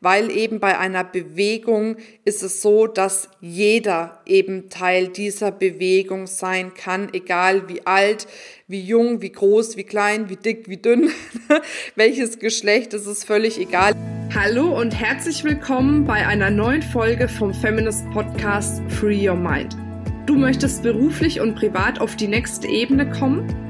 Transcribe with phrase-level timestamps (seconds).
[0.00, 6.72] weil eben bei einer Bewegung ist es so, dass jeder eben Teil dieser Bewegung sein
[6.74, 8.26] kann, egal wie alt,
[8.66, 11.10] wie jung, wie groß, wie klein, wie dick, wie dünn,
[11.96, 13.92] welches Geschlecht, es ist völlig egal.
[14.34, 19.76] Hallo und herzlich willkommen bei einer neuen Folge vom Feminist Podcast Free Your Mind.
[20.24, 23.69] Du möchtest beruflich und privat auf die nächste Ebene kommen?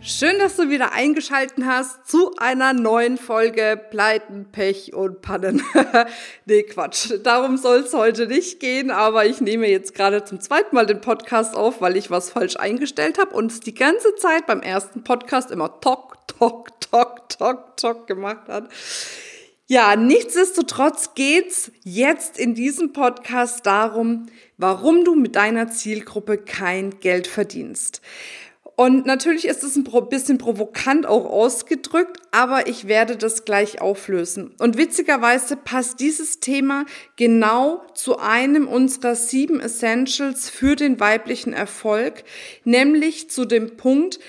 [0.00, 5.60] Schön, dass du wieder eingeschalten hast zu einer neuen Folge Pleiten, Pech und Pannen.
[6.46, 7.14] nee, Quatsch.
[7.24, 11.00] Darum soll es heute nicht gehen, aber ich nehme jetzt gerade zum zweiten Mal den
[11.00, 15.02] Podcast auf, weil ich was falsch eingestellt habe und es die ganze Zeit beim ersten
[15.02, 18.68] Podcast immer Tok, Tok, Tok, Tok, Tok gemacht hat.
[19.66, 24.26] Ja, nichtsdestotrotz geht's jetzt in diesem Podcast darum,
[24.56, 28.00] warum du mit deiner Zielgruppe kein Geld verdienst.
[28.78, 34.54] Und natürlich ist es ein bisschen provokant auch ausgedrückt, aber ich werde das gleich auflösen.
[34.60, 42.22] Und witzigerweise passt dieses Thema genau zu einem unserer sieben Essentials für den weiblichen Erfolg,
[42.62, 44.20] nämlich zu dem Punkt,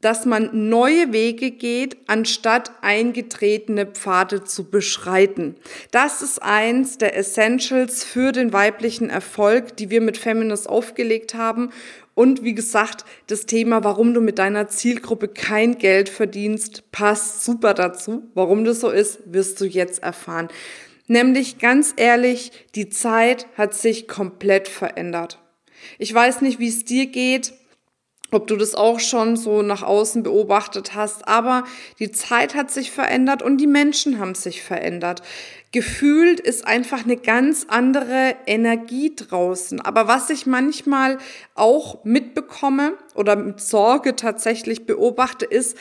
[0.00, 5.56] dass man neue Wege geht, anstatt eingetretene Pfade zu beschreiten.
[5.90, 11.70] Das ist eins der Essentials für den weiblichen Erfolg, die wir mit Feminist aufgelegt haben.
[12.14, 17.72] Und wie gesagt, das Thema, warum du mit deiner Zielgruppe kein Geld verdienst, passt super
[17.74, 18.30] dazu.
[18.34, 20.48] Warum das so ist, wirst du jetzt erfahren.
[21.06, 25.38] Nämlich ganz ehrlich, die Zeit hat sich komplett verändert.
[25.98, 27.52] Ich weiß nicht, wie es dir geht
[28.30, 31.26] ob du das auch schon so nach außen beobachtet hast.
[31.26, 31.64] Aber
[31.98, 35.22] die Zeit hat sich verändert und die Menschen haben sich verändert.
[35.72, 39.80] Gefühlt ist einfach eine ganz andere Energie draußen.
[39.80, 41.18] Aber was ich manchmal
[41.54, 45.76] auch mitbekomme oder mit Sorge tatsächlich beobachte, ist,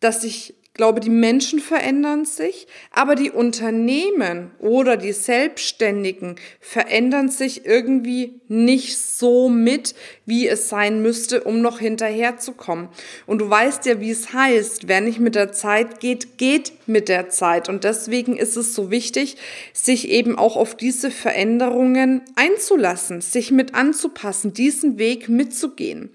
[0.00, 7.66] dass sich glaube, die Menschen verändern sich, aber die Unternehmen oder die Selbstständigen verändern sich
[7.66, 12.88] irgendwie nicht so mit, wie es sein müsste, um noch hinterherzukommen.
[13.26, 17.08] Und du weißt ja, wie es heißt, wer nicht mit der Zeit geht, geht mit
[17.08, 17.68] der Zeit.
[17.68, 19.36] Und deswegen ist es so wichtig,
[19.72, 26.10] sich eben auch auf diese Veränderungen einzulassen, sich mit anzupassen, diesen Weg mitzugehen.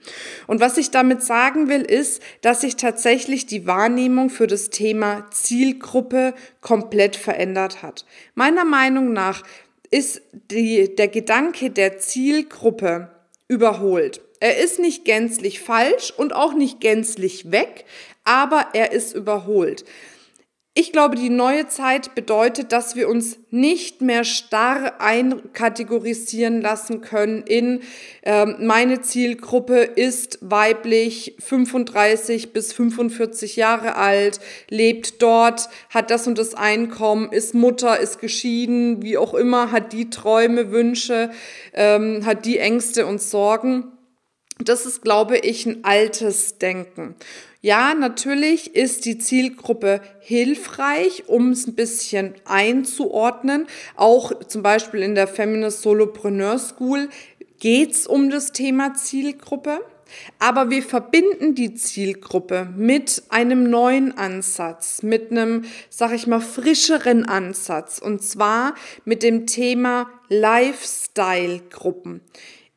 [0.47, 5.29] Und was ich damit sagen will, ist, dass sich tatsächlich die Wahrnehmung für das Thema
[5.31, 8.05] Zielgruppe komplett verändert hat.
[8.35, 9.43] Meiner Meinung nach
[9.91, 10.21] ist
[10.51, 13.09] die, der Gedanke der Zielgruppe
[13.47, 14.21] überholt.
[14.39, 17.85] Er ist nicht gänzlich falsch und auch nicht gänzlich weg,
[18.23, 19.85] aber er ist überholt.
[20.79, 27.41] Ich glaube, die neue Zeit bedeutet, dass wir uns nicht mehr starr einkategorisieren lassen können
[27.41, 27.81] in
[28.21, 34.39] ähm, meine Zielgruppe ist weiblich 35 bis 45 Jahre alt,
[34.69, 39.93] lebt dort, hat das und das Einkommen, ist Mutter, ist geschieden, wie auch immer, hat
[39.93, 41.31] die Träume, Wünsche,
[41.73, 43.96] ähm, hat die Ängste und Sorgen.
[44.63, 47.15] Das ist, glaube ich, ein altes Denken.
[47.61, 53.67] Ja, natürlich ist die Zielgruppe hilfreich, um es ein bisschen einzuordnen.
[53.95, 57.09] Auch zum Beispiel in der Feminist Solopreneur School
[57.59, 59.81] geht es um das Thema Zielgruppe.
[60.39, 67.25] Aber wir verbinden die Zielgruppe mit einem neuen Ansatz, mit einem, sag ich mal, frischeren
[67.25, 67.99] Ansatz.
[67.99, 72.21] Und zwar mit dem Thema Lifestyle-Gruppen.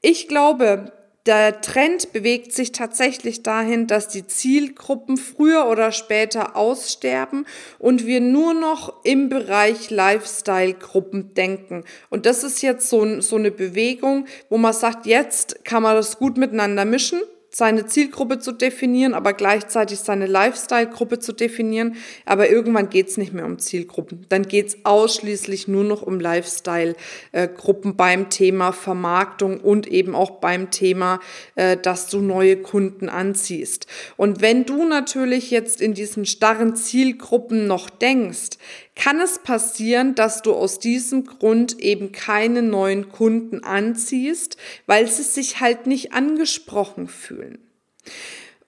[0.00, 0.92] Ich glaube,
[1.26, 7.46] der Trend bewegt sich tatsächlich dahin, dass die Zielgruppen früher oder später aussterben
[7.78, 11.84] und wir nur noch im Bereich Lifestyle-Gruppen denken.
[12.08, 16.18] Und das ist jetzt so, so eine Bewegung, wo man sagt, jetzt kann man das
[16.18, 17.20] gut miteinander mischen
[17.50, 21.96] seine Zielgruppe zu definieren, aber gleichzeitig seine Lifestyle-Gruppe zu definieren.
[22.24, 24.24] Aber irgendwann geht's nicht mehr um Zielgruppen.
[24.28, 31.18] Dann geht's ausschließlich nur noch um Lifestyle-Gruppen beim Thema Vermarktung und eben auch beim Thema,
[31.56, 33.86] äh, dass du neue Kunden anziehst.
[34.16, 38.58] Und wenn du natürlich jetzt in diesen starren Zielgruppen noch denkst,
[39.00, 45.22] kann es passieren, dass du aus diesem Grund eben keine neuen Kunden anziehst, weil sie
[45.22, 47.58] sich halt nicht angesprochen fühlen.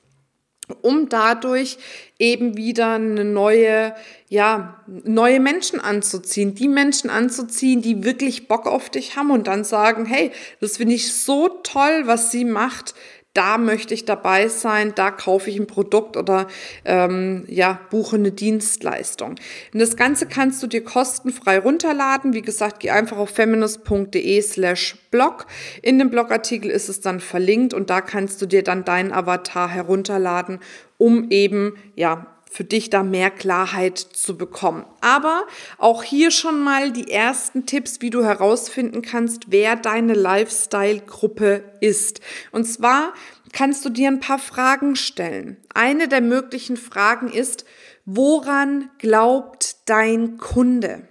[0.82, 1.78] um dadurch
[2.18, 3.96] eben wieder eine neue,
[4.28, 9.64] ja, neue Menschen anzuziehen, die Menschen anzuziehen, die wirklich Bock auf dich haben und dann
[9.64, 12.94] sagen, hey, das finde ich so toll, was sie macht,
[13.40, 16.48] da möchte ich dabei sein, da kaufe ich ein Produkt oder
[16.84, 19.36] ähm, ja, buche eine Dienstleistung.
[19.74, 22.34] Und das Ganze kannst du dir kostenfrei runterladen.
[22.34, 25.46] Wie gesagt, geh einfach auf feminist.de slash blog.
[25.82, 29.70] In dem Blogartikel ist es dann verlinkt und da kannst du dir dann deinen Avatar
[29.70, 30.60] herunterladen,
[30.98, 34.86] um eben ja für dich da mehr Klarheit zu bekommen.
[35.02, 35.46] Aber
[35.78, 42.22] auch hier schon mal die ersten Tipps, wie du herausfinden kannst, wer deine Lifestyle-Gruppe ist.
[42.52, 43.14] Und zwar
[43.54, 45.58] kannst du dir ein paar Fragen stellen.
[45.74, 47.66] Eine der möglichen Fragen ist,
[48.06, 51.08] woran glaubt dein Kunde?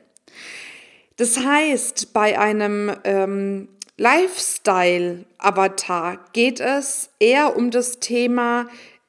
[1.17, 8.69] Das heißt, bei einem ähm, Lifestyle-Avatar geht es eher um das Thema,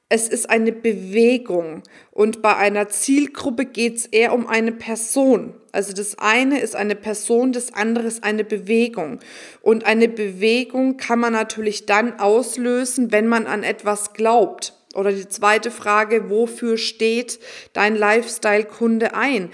[0.09, 5.53] es ist eine Bewegung und bei einer Zielgruppe geht es eher um eine Person.
[5.71, 9.19] Also das eine ist eine Person, das andere ist eine Bewegung.
[9.61, 14.73] Und eine Bewegung kann man natürlich dann auslösen, wenn man an etwas glaubt.
[14.95, 17.39] Oder die zweite Frage, wofür steht
[17.73, 19.51] dein Lifestyle-Kunde ein?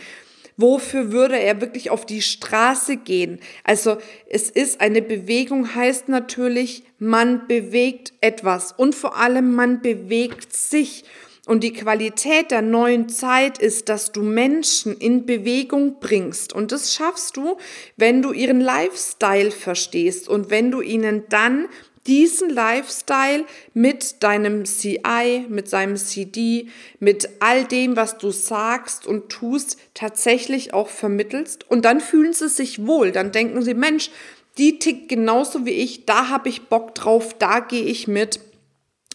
[0.57, 3.40] Wofür würde er wirklich auf die Straße gehen?
[3.63, 3.98] Also
[4.30, 11.04] es ist eine Bewegung, heißt natürlich, man bewegt etwas und vor allem man bewegt sich.
[11.46, 16.54] Und die Qualität der neuen Zeit ist, dass du Menschen in Bewegung bringst.
[16.54, 17.57] Und das schaffst du,
[17.98, 21.68] wenn du ihren Lifestyle verstehst und wenn du ihnen dann
[22.07, 26.68] diesen Lifestyle mit deinem CI, mit seinem CD,
[27.00, 31.69] mit all dem, was du sagst und tust, tatsächlich auch vermittelst.
[31.69, 33.12] Und dann fühlen sie sich wohl.
[33.12, 34.12] Dann denken sie, Mensch,
[34.57, 38.40] die tickt genauso wie ich, da habe ich Bock drauf, da gehe ich mit.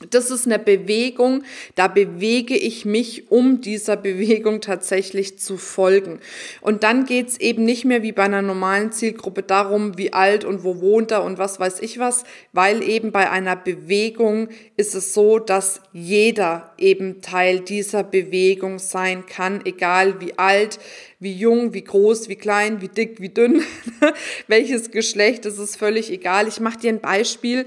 [0.09, 1.43] Das ist eine Bewegung,
[1.75, 6.21] da bewege ich mich, um dieser Bewegung tatsächlich zu folgen.
[6.63, 10.65] Und dann geht's eben nicht mehr wie bei einer normalen Zielgruppe darum, wie alt und
[10.65, 12.25] wo wohnt er und was weiß ich was,
[12.55, 14.49] weil eben bei einer Bewegung
[14.79, 20.79] ist es so, dass jeder eben Teil dieser Bewegung sein kann, egal wie alt,
[21.19, 23.63] wie jung, wie groß, wie klein, wie dick, wie dünn,
[24.47, 26.49] welches Geschlecht, das ist völlig egal.
[26.49, 27.67] Ich mache dir ein Beispiel.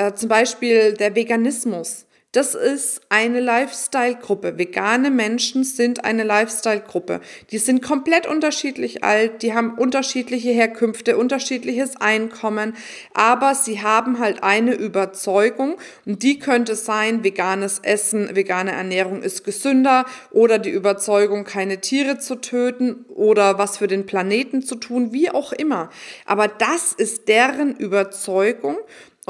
[0.00, 2.06] Äh, zum Beispiel der Veganismus.
[2.32, 4.56] Das ist eine Lifestyle-Gruppe.
[4.56, 7.20] Vegane Menschen sind eine Lifestyle-Gruppe.
[7.50, 12.76] Die sind komplett unterschiedlich alt, die haben unterschiedliche Herkünfte, unterschiedliches Einkommen,
[13.12, 15.76] aber sie haben halt eine Überzeugung
[16.06, 22.20] und die könnte sein, veganes Essen, vegane Ernährung ist gesünder oder die Überzeugung, keine Tiere
[22.20, 25.90] zu töten oder was für den Planeten zu tun, wie auch immer.
[26.26, 28.76] Aber das ist deren Überzeugung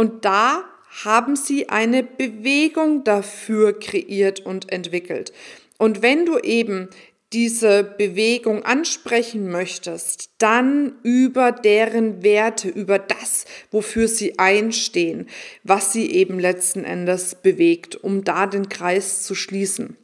[0.00, 0.64] und da
[1.04, 5.30] haben sie eine Bewegung dafür kreiert und entwickelt.
[5.76, 6.88] Und wenn du eben
[7.34, 15.28] diese Bewegung ansprechen möchtest, dann über deren Werte, über das, wofür sie einstehen,
[15.64, 19.98] was sie eben letzten Endes bewegt, um da den Kreis zu schließen.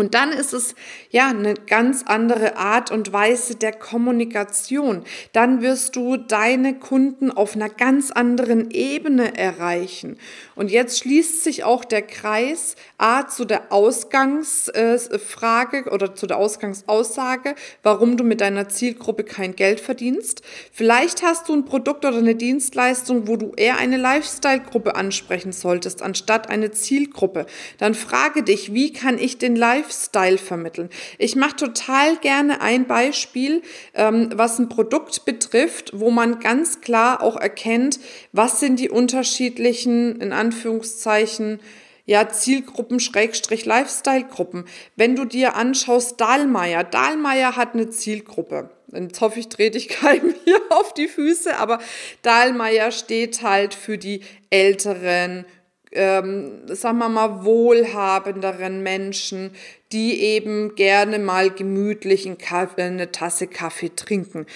[0.00, 0.74] Und dann ist es
[1.10, 5.04] ja eine ganz andere Art und Weise der Kommunikation.
[5.34, 10.16] Dann wirst du deine Kunden auf einer ganz anderen Ebene erreichen.
[10.56, 16.38] Und jetzt schließt sich auch der Kreis A zu der Ausgangsfrage äh, oder zu der
[16.38, 20.40] Ausgangsaussage, warum du mit deiner Zielgruppe kein Geld verdienst.
[20.72, 26.00] Vielleicht hast du ein Produkt oder eine Dienstleistung, wo du eher eine Lifestyle-Gruppe ansprechen solltest,
[26.00, 27.44] anstatt eine Zielgruppe.
[27.76, 30.88] Dann frage dich, wie kann ich den Live Lifestyle vermitteln.
[31.18, 33.62] Ich mache total gerne ein Beispiel,
[33.94, 37.98] ähm, was ein Produkt betrifft, wo man ganz klar auch erkennt,
[38.32, 41.60] was sind die unterschiedlichen, in Anführungszeichen,
[42.06, 44.64] ja, Zielgruppen, Schrägstrich, Lifestyle-Gruppen.
[44.96, 48.70] Wenn du dir anschaust, Dahlmeier, Dahlmeier hat eine Zielgruppe.
[48.92, 51.78] Jetzt hoffe ich, trete ich keinem hier auf die Füße, aber
[52.22, 55.44] Dahlmeier steht halt für die älteren,
[55.92, 59.52] ähm, sagen wir mal, wohlhabenderen Menschen,
[59.92, 64.46] die eben gerne mal gemütlich Kaffee, eine Tasse Kaffee trinken.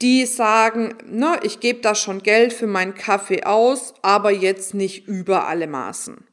[0.00, 5.08] Die sagen, ne, ich gebe da schon Geld für meinen Kaffee aus, aber jetzt nicht
[5.08, 6.24] über alle Maßen.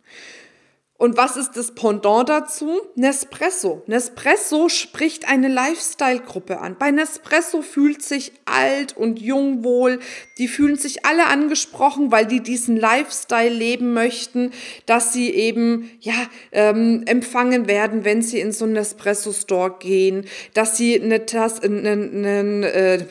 [1.01, 2.79] Und was ist das Pendant dazu?
[2.93, 3.81] Nespresso.
[3.87, 6.75] Nespresso spricht eine Lifestyle-Gruppe an.
[6.77, 9.97] Bei Nespresso fühlt sich alt und jung wohl.
[10.37, 14.51] Die fühlen sich alle angesprochen, weil die diesen Lifestyle leben möchten,
[14.85, 16.13] dass sie eben ja
[16.51, 22.61] ähm, empfangen werden, wenn sie in so einen Nespresso-Store gehen, dass sie eine Tasse, einen,
[22.61, 23.03] äh,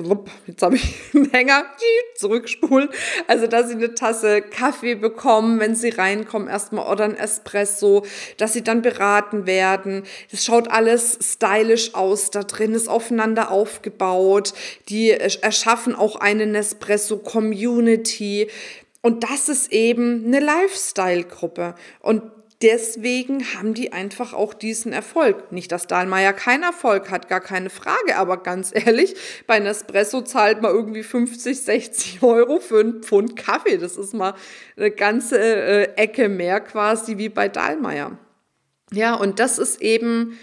[0.46, 1.64] jetzt habe ich einen Hänger,
[2.14, 2.88] zurückspulen,
[3.26, 8.04] also dass sie eine Tasse Kaffee bekommen, wenn sie reinkommen erstmal oder ein Espresso so,
[8.36, 10.04] dass sie dann beraten werden.
[10.30, 14.52] Es schaut alles stylisch aus, da drin ist aufeinander aufgebaut.
[14.88, 18.48] Die erschaffen auch eine Nespresso-Community.
[19.02, 21.74] Und das ist eben eine Lifestyle-Gruppe.
[22.00, 22.22] Und
[22.62, 25.50] deswegen haben die einfach auch diesen Erfolg.
[25.52, 29.14] Nicht, dass Dahlmeier keinen Erfolg hat, gar keine Frage, aber ganz ehrlich,
[29.46, 33.78] bei Nespresso zahlt man irgendwie 50, 60 Euro für einen Pfund Kaffee.
[33.78, 34.34] Das ist mal
[34.76, 38.18] eine ganze äh, Ecke mehr quasi wie bei Dahlmeier.
[38.92, 40.38] Ja, und das ist eben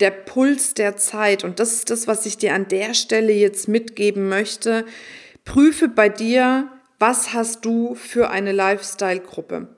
[0.00, 1.44] der Puls der Zeit.
[1.44, 4.84] Und das ist das, was ich dir an der Stelle jetzt mitgeben möchte.
[5.44, 6.68] Prüfe bei dir,
[6.98, 9.68] was hast du für eine Lifestyle-Gruppe.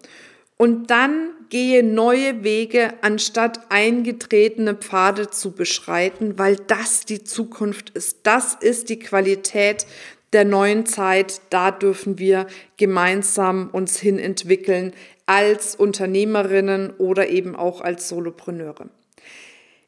[0.56, 8.20] Und dann gehe neue Wege, anstatt eingetretene Pfade zu beschreiten, weil das die Zukunft ist.
[8.24, 9.86] Das ist die Qualität
[10.32, 11.40] der neuen Zeit.
[11.50, 14.92] Da dürfen wir gemeinsam uns hin entwickeln
[15.26, 18.88] als Unternehmerinnen oder eben auch als Solopreneure.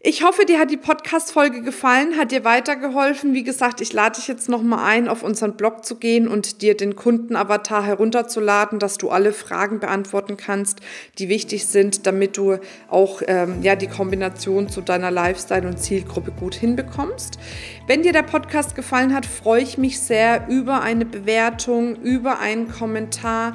[0.02, 3.34] Ich hoffe, dir hat die Podcast-Folge gefallen, hat dir weitergeholfen.
[3.34, 6.74] Wie gesagt, ich lade dich jetzt nochmal ein, auf unseren Blog zu gehen und dir
[6.74, 10.80] den Kundenavatar herunterzuladen, dass du alle Fragen beantworten kannst,
[11.18, 12.56] die wichtig sind, damit du
[12.88, 17.38] auch ähm, ja, die Kombination zu deiner Lifestyle- und Zielgruppe gut hinbekommst.
[17.86, 22.72] Wenn dir der Podcast gefallen hat, freue ich mich sehr über eine Bewertung, über einen
[22.72, 23.54] Kommentar.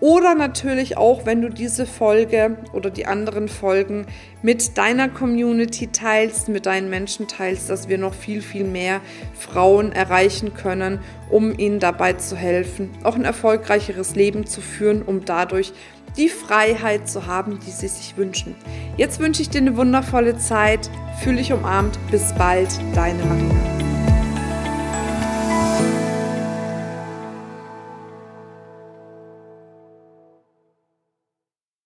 [0.00, 4.06] Oder natürlich auch, wenn du diese Folge oder die anderen Folgen
[4.42, 9.02] mit deiner Community teilst, mit deinen Menschen teilst, dass wir noch viel, viel mehr
[9.34, 15.26] Frauen erreichen können, um ihnen dabei zu helfen, auch ein erfolgreicheres Leben zu führen, um
[15.26, 15.74] dadurch
[16.16, 18.56] die Freiheit zu haben, die sie sich wünschen.
[18.96, 20.90] Jetzt wünsche ich dir eine wundervolle Zeit,
[21.22, 23.69] fühle dich umarmt, bis bald, deine Marina.